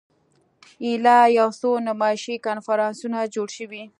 ایله 0.85 1.17
یو 1.39 1.49
څو 1.59 1.69
نمایشي 1.87 2.35
کنفرانسونه 2.47 3.19
جوړ 3.35 3.47
شوي. 3.57 3.83